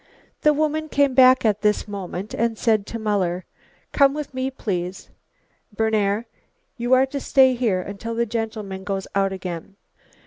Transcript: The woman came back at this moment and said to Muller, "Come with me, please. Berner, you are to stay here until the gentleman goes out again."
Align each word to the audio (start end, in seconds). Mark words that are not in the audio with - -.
The 0.41 0.51
woman 0.51 0.89
came 0.89 1.13
back 1.13 1.45
at 1.45 1.61
this 1.61 1.87
moment 1.87 2.33
and 2.33 2.57
said 2.57 2.87
to 2.87 2.97
Muller, 2.97 3.45
"Come 3.91 4.15
with 4.15 4.33
me, 4.33 4.49
please. 4.49 5.11
Berner, 5.71 6.25
you 6.75 6.93
are 6.93 7.05
to 7.05 7.19
stay 7.19 7.53
here 7.53 7.83
until 7.83 8.15
the 8.15 8.25
gentleman 8.25 8.83
goes 8.83 9.05
out 9.13 9.31
again." 9.31 9.75